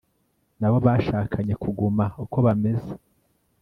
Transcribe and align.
na 0.59 0.67
bo 0.71 0.77
bashakanye 0.87 1.53
kuguma 1.63 2.05
uko 2.23 2.37
bameze 2.45 2.91